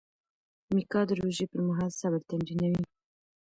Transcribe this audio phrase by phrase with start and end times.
[0.73, 2.83] میکا د روژې پر مهال صبر تمرینوي.